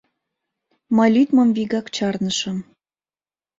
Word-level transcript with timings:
Мый 0.95 1.09
лӱдмым 1.15 1.49
вигак 1.57 1.87
чарнышым. 1.95 2.57